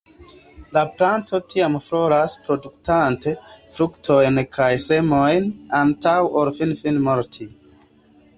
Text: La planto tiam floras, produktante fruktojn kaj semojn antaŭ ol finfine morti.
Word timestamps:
La 0.75 0.81
planto 1.01 1.39
tiam 1.53 1.75
floras, 1.87 2.35
produktante 2.47 3.33
fruktojn 3.75 4.41
kaj 4.59 4.71
semojn 4.87 5.47
antaŭ 5.83 6.17
ol 6.43 6.53
finfine 6.63 7.05
morti. 7.11 7.49